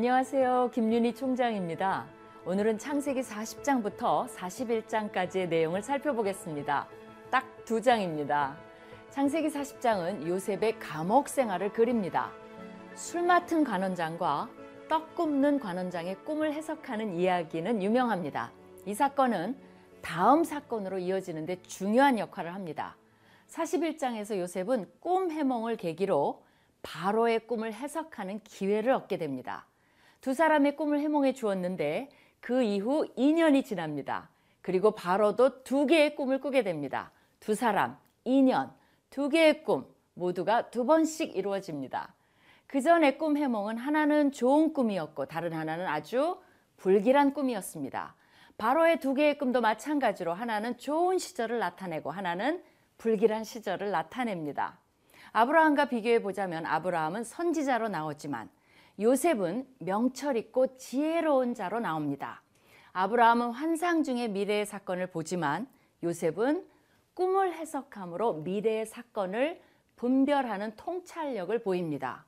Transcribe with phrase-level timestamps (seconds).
[0.00, 0.70] 안녕하세요.
[0.72, 2.06] 김윤희 총장입니다.
[2.46, 6.88] 오늘은 창세기 40장부터 41장까지의 내용을 살펴보겠습니다.
[7.30, 8.56] 딱 두 장입니다.
[9.10, 12.32] 창세기 40장은 요셉의 감옥 생활을 그립니다.
[12.94, 14.48] 술 맡은 관원장과
[14.88, 18.52] 떡 굽는 관원장의 꿈을 해석하는 이야기는 유명합니다.
[18.86, 19.54] 이 사건은
[20.00, 22.96] 다음 사건으로 이어지는데 중요한 역할을 합니다.
[23.50, 26.42] 41장에서 요셉은 꿈 해몽을 계기로
[26.80, 29.66] 바로의 꿈을 해석하는 기회를 얻게 됩니다.
[30.20, 32.10] 두 사람의 꿈을 해몽해 주었는데
[32.40, 34.28] 그 이후 2년이 지납니다.
[34.62, 37.10] 그리고 바로도 두 개의 꿈을 꾸게 됩니다.
[37.38, 38.70] 두 사람, 2년,
[39.08, 42.14] 두 개의 꿈 모두가 두 번씩 이루어집니다.
[42.66, 46.38] 그 전의 꿈 해몽은 하나는 좋은 꿈이었고 다른 하나는 아주
[46.76, 48.14] 불길한 꿈이었습니다.
[48.58, 52.62] 바로의 두 개의 꿈도 마찬가지로 하나는 좋은 시절을 나타내고 하나는
[52.98, 54.78] 불길한 시절을 나타냅니다.
[55.32, 58.50] 아브라함과 비교해 보자면 아브라함은 선지자로 나왔지만
[59.00, 62.42] 요셉은 명철 있고 지혜로운 자로 나옵니다.
[62.92, 65.66] 아브라함은 환상 중의 미래의 사건을 보지만
[66.02, 66.66] 요셉은
[67.14, 69.60] 꿈을 해석함으로 미래의 사건을
[69.96, 72.26] 분별하는 통찰력을 보입니다.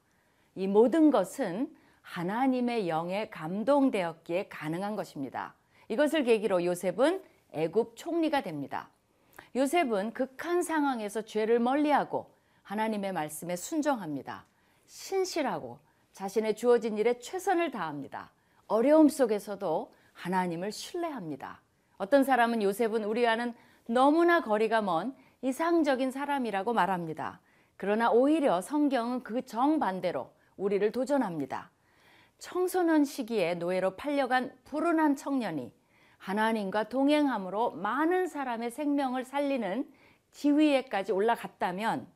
[0.55, 5.55] 이 모든 것은 하나님의 영에 감동되었기에 가능한 것입니다.
[5.89, 8.89] 이것을 계기로 요셉은 애굽 총리가 됩니다.
[9.55, 12.31] 요셉은 극한 상황에서 죄를 멀리하고
[12.63, 14.47] 하나님의 말씀에 순종합니다.
[14.87, 15.79] 신실하고
[16.13, 18.31] 자신의 주어진 일에 최선을 다합니다.
[18.67, 21.61] 어려움 속에서도 하나님을 신뢰합니다.
[21.97, 23.55] 어떤 사람은 요셉은 우리와는
[23.87, 27.41] 너무나 거리가 먼 이상적인 사람이라고 말합니다.
[27.77, 31.71] 그러나 오히려 성경은 그 정반대로 우리를 도전합니다.
[32.39, 35.73] 청소년 시기에 노예로 팔려간 불운한 청년이
[36.19, 39.91] 하나님과 동행함으로 많은 사람의 생명을 살리는
[40.31, 42.07] 지위에까지 올라갔다면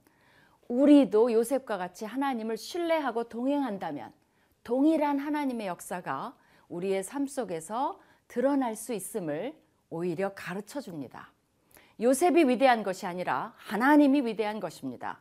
[0.69, 4.13] 우리도 요셉과 같이 하나님을 신뢰하고 동행한다면
[4.65, 6.35] 동일한 하나님의 역사가
[6.69, 9.55] 우리의 삶 속에서 드러날 수 있음을
[9.91, 11.31] 오히려 가르쳐 줍니다.
[12.01, 15.21] 요셉이 위대한 것이 아니라 하나님이 위대한 것입니다.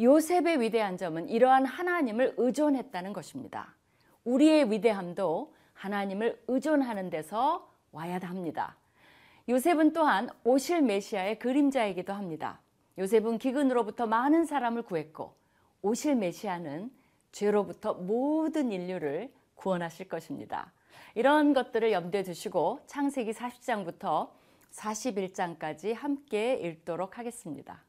[0.00, 3.74] 요셉의 위대한 점은 이러한 하나님을 의존했다는 것입니다.
[4.24, 8.76] 우리의 위대함도 하나님을 의존하는 데서 와야 합니다.
[9.48, 12.60] 요셉은 또한 오실 메시아의 그림자이기도 합니다.
[12.98, 15.36] 요셉은 기근으로부터 많은 사람을 구했고
[15.82, 16.90] 오실 메시아는
[17.30, 20.72] 죄로부터 모든 인류를 구원하실 것입니다.
[21.14, 24.30] 이런 것들을 염두에 두시고 창세기 40장부터
[24.72, 27.84] 41장까지 함께 읽도록 하겠습니다.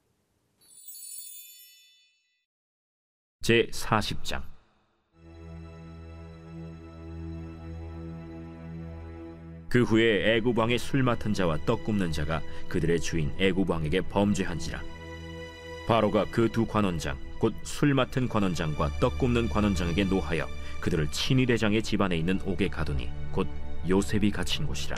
[3.42, 4.44] 제 40장
[9.70, 14.99] 그 후에 애굽 왕의 술 맡은 자와 떡 굽는 자가 그들의 주인 애굽 왕에게 범죄한지라
[15.90, 20.48] 바로가 그 두 관원장 곧 술 맡은 관원장과 떡 굽는 관원장에게 노하여
[20.82, 23.48] 그들을 친위 대장의 집안에 있는 옥에 가두니 곧
[23.90, 24.96] 요셉이 갇힌 곳이라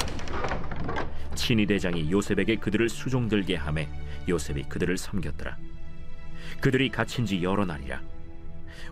[1.34, 3.88] 친위 대장이 요셉에게 그들을 수종들게 하매
[4.28, 5.58] 요셉이 그들을 섬겼더라
[6.60, 8.02] 그들이 갇힌 지 여러 날이라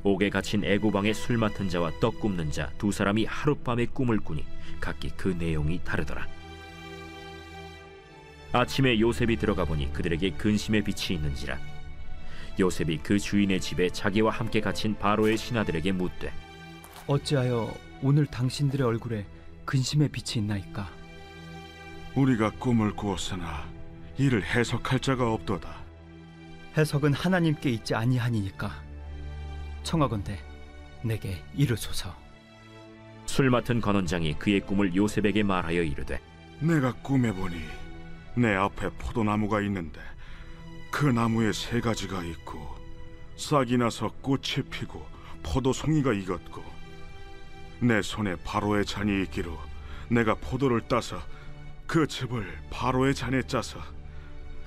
[0.03, 4.45] 옥에 갇힌 애고방의 술 맡은 자와 떡 굽는 자 두 사람이 하룻밤에 꿈을 꾸니
[4.79, 6.25] 각기 그 내용이 다르더라.
[8.53, 11.59] 아침에 요셉이 들어가 보니 그들에게 근심의 빛이 있는지라.
[12.59, 16.31] 요셉이 그 주인의 집에 자기와 함께 갇힌 바로의 신하들에게 묻되
[17.07, 19.25] 어찌하여 오늘 당신들의 얼굴에
[19.65, 20.89] 근심의 빛이 있나이까?
[22.15, 23.67] 우리가 꿈을 꾸었으나
[24.17, 25.69] 이를 해석할 자가 없도다.
[26.77, 28.71] 해석은 하나님께 있지 아니하니니까.
[29.83, 30.39] 청하건대
[31.03, 32.15] 내게 이르소서.
[33.25, 36.19] 술 맡은 관원장이 그의 꿈을 요셉에게 말하여 이르되
[36.59, 37.57] 내가 꿈에 보니
[38.35, 39.99] 내 앞에 포도나무가 있는데
[40.91, 42.75] 그 나무에 세 가지가 있고
[43.37, 45.05] 싹이 나서 꽃이 피고
[45.43, 46.63] 포도송이가 익었고
[47.79, 49.57] 내 손에 바로의 잔이 있기로
[50.09, 51.21] 내가 포도를 따서
[51.87, 53.79] 그 즙을 바로의 잔에 짜서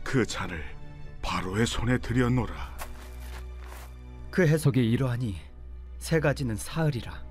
[0.03, 0.65] 그 잔을
[1.21, 2.73] 바로의 손에 들여놓으라
[4.31, 5.37] 그 해석이 이러하니
[5.99, 7.23] 세 가지는 사흘이라.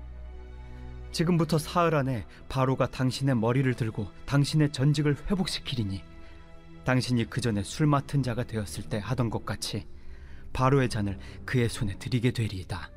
[1.10, 6.02] 지금부터 사흘 안에 바로가 당신의 머리를 들고 당신의 전직을 회복시키리니
[6.84, 9.86] 당신이 그 전에 술 맡은 자가 되었을 때 하던 것 같이
[10.52, 12.90] 바로의 잔을 그의 손에 드리게 되리이다.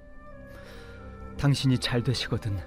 [1.38, 2.58] 당신이 잘 되시거든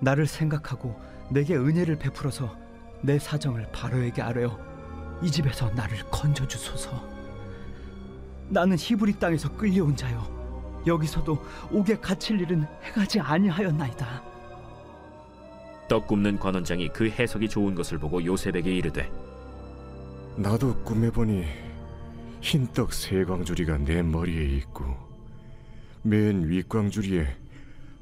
[0.00, 2.56] 나를 생각하고 내게 은혜를 베풀어서
[3.02, 4.58] 내 사정을 바로에게 아뢰어
[5.22, 7.06] 이 집에서 나를 건져 주소서.
[8.48, 10.38] 나는 히브리 땅에서 끌려온 자요.
[10.86, 11.38] 여기서도
[11.70, 14.22] 옥에 갇힐 일은 행하지 아니하였나이다.
[15.88, 19.10] 떡 굽는 관원장이 그 해석이 좋은 것을 보고 요셉에게 이르되
[20.38, 21.44] 나도 꿈에 보니
[22.40, 24.84] 흰떡 세 광주리가 내 머리에 있고
[26.02, 27.26] 맨 윗광주리에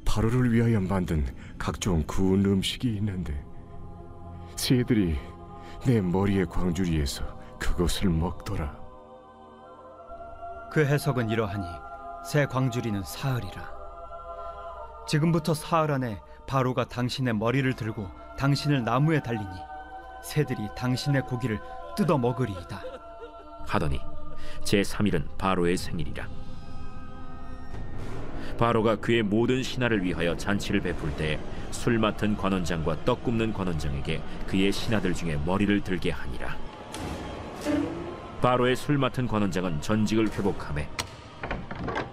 [0.05, 1.25] 바로를 위하여 만든
[1.57, 3.43] 각종 구운 음식이 있는데
[4.55, 5.17] 새들이
[5.87, 7.25] 내 머리의 광주리에서
[7.59, 8.79] 그것을 먹더라.
[10.71, 11.65] 그 해석은 이러하니
[12.31, 13.77] 새 광주리는 사흘이라.
[15.09, 19.76] 지금부터 사흘 안에 바로가 당신의 머리를 들고 당신을 나무에 달리니
[20.23, 21.61] 새들이 당신의 고기를
[21.97, 22.83] 뜯어 먹으리이다.
[23.67, 24.01] 하더니
[24.65, 26.27] 제 3일은 바로의 생일이라
[28.59, 35.15] 바로가 그의 모든 신하를 위하여 잔치를 베풀 때술 맡은 관원장과 떡 굽는 관원장에게 그의 신하들
[35.15, 36.57] 중에 머리를 들게 하니라
[38.41, 40.89] 바로의 술 맡은 관원장은 전직을 회복하매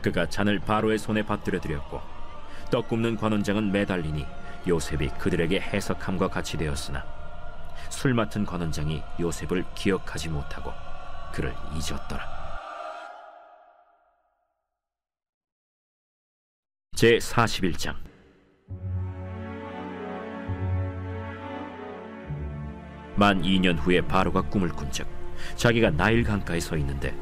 [0.01, 2.01] 그가 잔을 바로의 손에 받들어 드렸고
[2.71, 4.25] 떡 굽는 관원장은 매달리니
[4.67, 7.22] 요셉이 그들에게 해석함과 같이 되었으나
[7.89, 10.71] 술 맡은 관원장이 요셉을 기억하지 못하고
[11.31, 12.43] 그를 잊었더라.
[16.95, 17.95] 제 41장
[23.15, 25.07] 만 2년 후에 바로가 꿈을 꾼즉
[25.55, 27.15] 자기가 나일 강가에 서 있는데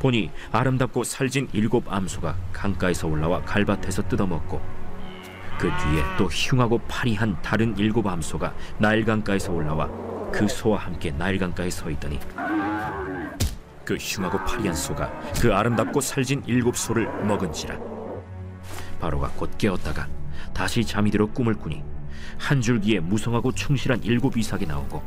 [0.00, 4.75] 보니 아름답고 살진 일곱 암소가 강가에서 올라와 갈밭에서 뜯어먹고
[5.58, 9.88] 그 뒤에 또 흉하고 파리한 다른 일곱 암소가 나일 강가에서 올라와
[10.30, 12.20] 그 소와 함께 나일 강가에 서 있더니
[13.84, 15.10] 그 흉하고 파리한 소가
[15.40, 17.78] 그 아름답고 살진 일곱 소를 먹은지라.
[19.00, 20.08] 바로가 곧 깨었다가
[20.52, 21.82] 다시 잠이 들어 꿈을 꾸니
[22.38, 25.02] 한 줄기에 무성하고 충실한 일곱 이삭이 나오고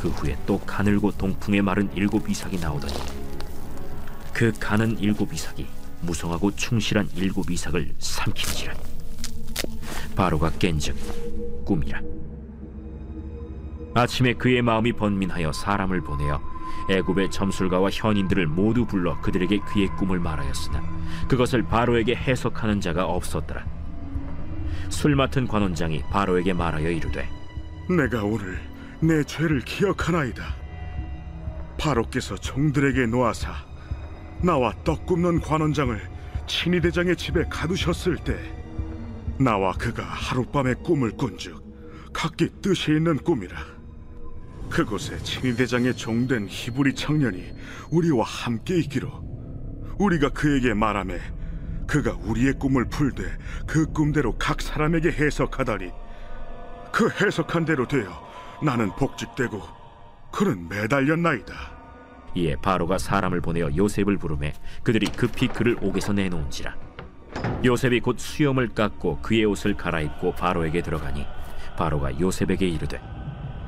[0.00, 2.94] 그 후에 또 가늘고 동풍에 마른 일곱 이삭이 나오더니
[4.32, 5.66] 그 가는 일곱 이삭이
[6.02, 8.74] 무성하고 충실한 일곱 이삭을 삼킨지라
[10.14, 12.00] 바로가 깬즉 꿈이라
[13.94, 16.40] 아침에 그의 마음이 번민하여 사람을 보내어
[16.90, 20.82] 애굽의 점술가와 현인들을 모두 불러 그들에게 그의 꿈을 말하였으나
[21.28, 23.64] 그것을 바로에게 해석하는 자가 없었더라.
[24.90, 27.28] 술 맡은 관원장이 바로에게 말하여 이르되
[27.88, 28.60] 내가 오늘
[29.00, 30.42] 내 죄를 기억하나이다.
[31.78, 33.52] 바로께서 종들에게 놓아사
[34.42, 36.00] 나와 떡 굽는 관원장을
[36.46, 38.38] 친위 대장의 집에 가두셨을 때
[39.38, 41.62] 나와 그가 하룻밤에 꿈을 꾼즉
[42.12, 43.56] 각기 뜻이 있는 꿈이라.
[44.70, 47.52] 그곳에 친위 대장의 종된 히브리 청년이
[47.90, 49.10] 우리와 함께 있기로
[49.98, 51.20] 우리가 그에게 말하매
[51.86, 53.24] 그가 우리의 꿈을 풀되
[53.66, 55.90] 그 꿈대로 각 사람에게 해석하다니
[56.92, 58.10] 그 해석한 대로 되어
[58.62, 59.60] 나는 복직되고
[60.32, 61.54] 그는 매달렸나이다.
[62.36, 64.52] 이에 바로가 사람을 보내어 요셉을 부르매
[64.82, 66.74] 그들이 급히 그를 옥에서 내놓은지라
[67.64, 71.26] 요셉이 곧 수염을 깎고 그의 옷을 갈아입고 바로에게 들어가니
[71.76, 73.00] 바로가 요셉에게 이르되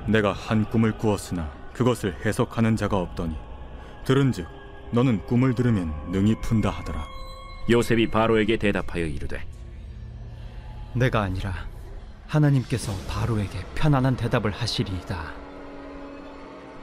[0.07, 3.37] 내가 한 꿈을 꾸었으나 그것을 해석하는 자가 없더니
[4.05, 4.47] 들은즉
[4.93, 7.05] 너는 꿈을 들으면 능히 푼다 하더라
[7.71, 9.45] 요셉이 바로에게 대답하여 이르되
[10.95, 11.53] 내가 아니라
[12.27, 15.33] 하나님께서 바로에게 편안한 대답을 하시리이다.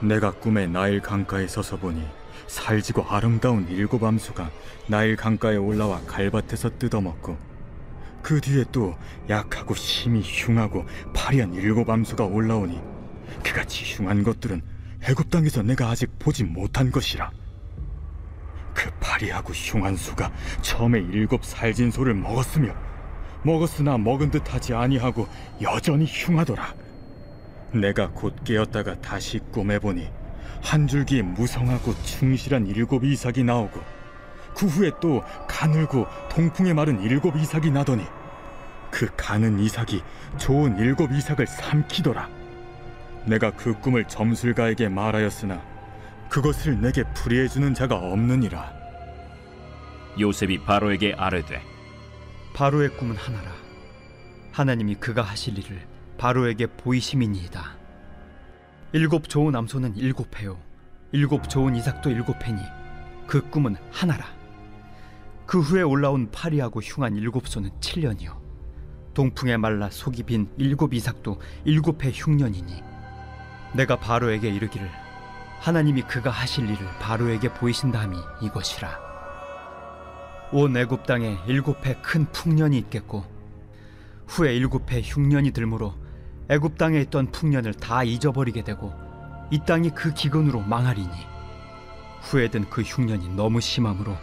[0.00, 2.04] 내가 꿈에 나일 강가에 서서 보니
[2.46, 4.50] 살지고 아름다운 일곱 암수가
[4.88, 7.36] 나일 강가에 올라와 갈밭에서 뜯어먹고
[8.22, 8.96] 그 뒤에 또
[9.28, 12.80] 약하고 심히 흉하고 파리한 일곱 암수가 올라오니
[13.44, 14.62] 그같이 흉한 것들은
[15.02, 17.30] 애굽 땅에서 내가 아직 보지 못한 것이라.
[18.72, 22.74] 그 파리하고 흉한 수가 처음에 일곱 살진 소를 먹었으며
[23.42, 25.28] 먹었으나 먹은 듯하지 아니하고
[25.60, 26.74] 여전히 흉하더라.
[27.72, 30.08] 내가 곧 깨었다가 다시 꿈에 보니
[30.62, 33.80] 한 줄기에 무성하고 충실한 일곱 이삭이 나오고
[34.54, 38.04] 그 후에 또 가늘고 동풍에 마른 일곱 이삭이 나더니
[38.90, 40.02] 그 가는 이삭이
[40.38, 42.28] 좋은 일곱 이삭을 삼키더라.
[43.26, 45.60] 내가 그 꿈을 점술가에게 말하였으나
[46.28, 48.72] 그것을 내게 풀이해 주는 자가 없느니라.
[50.20, 51.60] 요셉이 바로에게 아뢰되
[52.54, 53.50] 바로의 꿈은 하나라.
[54.52, 55.80] 하나님이 그가 하실 일을
[56.18, 57.83] 바로에게 보이심이니이다.
[58.94, 60.56] 일곱 좋은 암소는 일곱 해요.
[61.10, 62.60] 일곱 좋은 이삭도 일곱 해니
[63.26, 64.24] 그 꿈은 하나라.
[65.46, 68.40] 그 후에 올라온 파리하고 흉한 일곱 소는 칠년이요.
[69.12, 72.84] 동풍에 말라 속이 빈 일곱 이삭도 일곱 해 흉년이니
[73.74, 74.88] 내가 바로에게 이르기를
[75.58, 78.96] 하나님이 그가 하실 일을 바로에게 보이신다함이 이것이라.
[80.52, 83.24] 온 애굽 땅에 일곱 해 큰 풍년이 있겠고
[84.28, 85.94] 후에 일곱 해 흉년이 들므로
[86.48, 88.92] 애굽 땅에 있던 풍년을 다 잊어버리게 되고
[89.50, 91.10] 이 땅이 그 기근으로 망하리니
[92.22, 94.16] 후에든 그 흉년이 너무 심함으로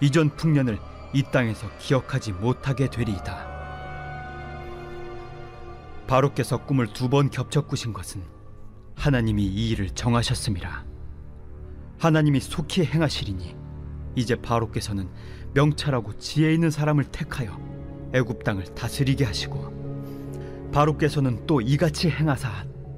[0.00, 0.78] 이전 풍년을
[1.12, 3.52] 이 땅에서 기억하지 못하게 되리이다.
[6.06, 8.22] 바로께서 꿈을 두 번 겹쳐 꾸신 것은
[8.96, 10.84] 하나님이 이 일을 정하셨음이라.
[11.98, 13.56] 하나님이 속히 행하시리니
[14.16, 15.08] 이제 바로께서는
[15.54, 17.58] 명찰하고 지혜 있는 사람을 택하여
[18.12, 19.83] 애굽 땅을 다스리게 하시고
[20.74, 22.50] 바로께서는 또 이같이 행하사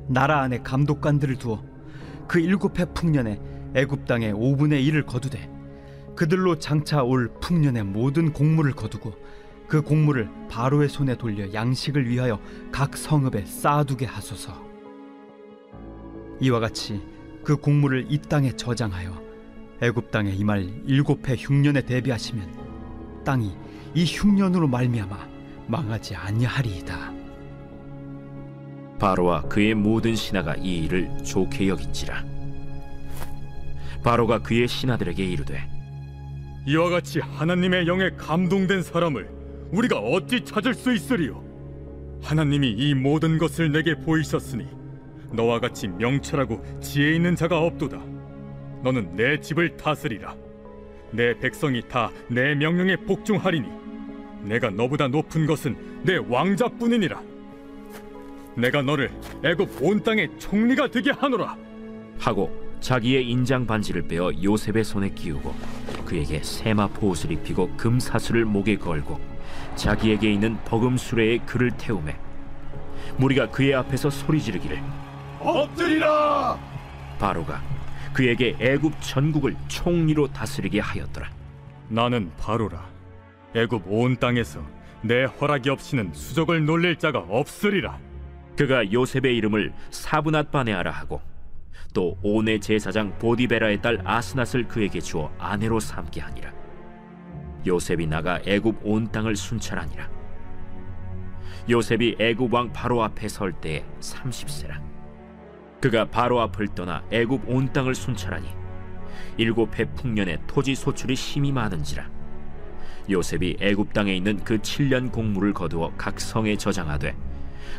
[0.09, 1.62] 나라 안에 감독관들을 두어
[2.26, 3.38] 그 일곱 해 풍년에
[3.75, 5.50] 애굽 땅의 5분의 1을 거두되
[6.16, 9.12] 그들로 장차 올 풍년의 모든 곡물을 거두고
[9.68, 12.40] 그 곡물을 바로의 손에 돌려 양식을 위하여
[12.73, 14.54] 각 성읍에 쌓아두게 하소서.
[16.40, 17.02] 이와 같이
[17.45, 19.23] 그 곡물을 이 땅에 저장하여
[19.83, 23.54] 애굽 땅에 임할 일곱 해 흉년에 대비하시면 땅이
[23.95, 25.28] 이 흉년으로 말미암아
[25.66, 27.15] 망하지 아니하리이다.
[28.98, 32.24] 바로와 그의 모든 신하가 이 일을 좋게 여긴지라
[34.02, 35.68] 바로가 그의 신하들에게 이르되
[36.66, 39.28] 이와 같이 하나님의 영에 감동된 사람을
[39.72, 41.42] 우리가 어찌 찾을 수 있으리요?
[42.22, 44.66] 하나님이 이 모든 것을 내게 보이셨으니
[45.32, 47.98] 너와 같이 명철하고 지혜 있는 자가 없도다.
[48.82, 50.34] 너는 내 집을 다스리라.
[51.12, 53.68] 내 백성이 다 내 명령에 복종하리니
[54.42, 57.20] 내가 너보다 높은 것은 내 왕자뿐이니라.
[58.56, 59.10] 내가 너를
[59.44, 61.56] 애굽 온 땅의 총리가 되게 하노라.
[62.18, 65.54] 하고 자기의 인장 반지를 빼어 요셉의 손에 끼우고
[66.04, 69.20] 그에게 세마포 옷을 입히고 금 사슬을 목에 걸고
[69.75, 72.16] 자기에게 있는 버금 수레에 그를 태우매
[73.16, 74.80] 무리가 그의 앞에서 소리 지르기를
[75.40, 76.58] 엎드리라!
[77.18, 77.62] 바로가
[78.12, 81.28] 그에게 애굽 전국을 총리로 다스리게 하였더라
[81.88, 82.84] 나는 바로라.
[83.54, 84.60] 애굽 온 땅에서
[85.02, 87.98] 내 허락이 없이는 수족을 놀릴 자가 없으리라.
[88.56, 91.20] 그가 요셉의 이름을 사브낫 바네아라 하고
[91.92, 96.52] 또 온의 제사장 보디베라의 딸 아스낫을 그에게 주어 아내로 삼게 하니라.
[97.66, 100.08] 요셉이 나가 애굽 온 땅을 순찰하니라.
[101.68, 104.80] 요셉이 애굽 왕 바로 앞에 설 때에 30세라.
[105.80, 108.48] 그가 바로 앞을 떠나 애굽 온 땅을 순찰하니
[109.36, 112.08] 일곱 해 풍년에 토지 소출이 심히 많은지라.
[113.10, 117.14] 요셉이 애굽 땅에 있는 그 7년 곡물을 거두어 각 성에 저장하되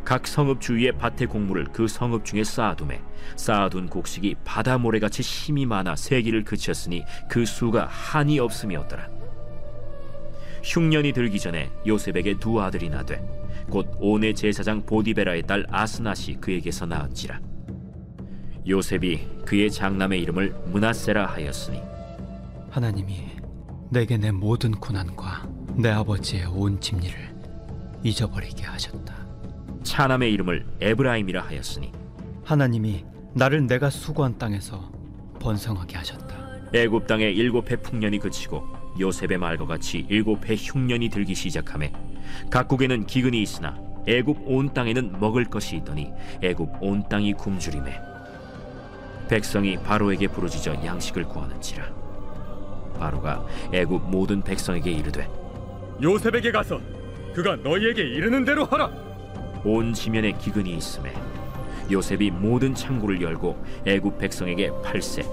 [0.03, 3.01] 각 성읍 주위의 밭의 곡물을 그 성읍 중에 쌓아두매
[3.35, 9.09] 쌓아둔 곡식이 바다 모래같이 힘이 많아 세기를 그쳤으니 그 수가 한이 없음이었더라
[10.63, 13.21] 흉년이 들기 전에 요셉에게 두 아들이 나되
[13.69, 17.39] 곧 온의 제사장 보디베라의 딸 아스낫이 그에게서 낳은지라
[18.67, 21.81] 요셉이 그의 장남의 이름을 문하세라 하였으니
[22.69, 23.37] 하나님이
[23.89, 27.15] 내게 내 모든 고난과 내 아버지의 온 집리를
[28.03, 29.26] 잊어버리게 하셨다.
[29.87, 31.91] 차남의 이름을 에브라임이라 하였으니
[32.43, 34.91] 하나님이 나를 내가 수고한 땅에서
[35.39, 36.35] 번성하게 하셨다.
[36.73, 38.63] 애굽 땅에 일곱 해 풍년이 그치고
[38.99, 41.93] 요셉의 말과 같이 일곱 해 흉년이 들기 시작하매
[42.49, 47.99] 각국에는 기근이 있으나 애굽 온 땅에는 먹을 것이 있더니 애굽 온 땅이 굶주림에
[49.29, 51.85] 백성이 바로에게 부르짖어 양식을 구하는지라
[52.99, 55.29] 바로가 애굽 모든 백성에게 이르되
[56.01, 56.81] 요셉에게 가서
[57.33, 59.06] 그가 너희에게 이르는 대로 하라.
[59.63, 61.13] 온 지면에 기근이 있음에
[61.91, 65.23] 요셉이 모든 창고를 열고 애굽 백성에게 팔세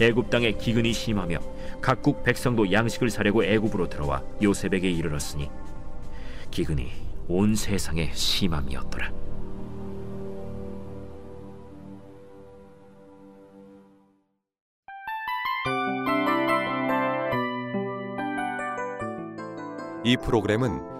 [0.00, 1.38] 애굽 땅에 기근이 심하며
[1.80, 5.50] 각국 백성도 양식을 사려고 애굽으로 들어와 요셉에게 이르렀으니
[6.50, 6.90] 기근이
[7.28, 9.12] 온 세상에 심함이었더라.
[20.02, 20.99] 이 프로그램은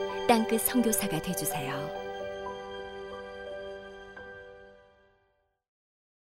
[0.31, 2.00] 땅끝 선교사가 되주세요.